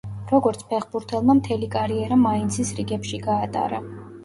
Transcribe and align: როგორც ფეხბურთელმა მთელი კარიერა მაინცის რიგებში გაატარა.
როგორც 0.29 0.61
ფეხბურთელმა 0.71 1.35
მთელი 1.41 1.69
კარიერა 1.77 2.19
მაინცის 2.23 2.75
რიგებში 2.81 3.23
გაატარა. 3.31 3.87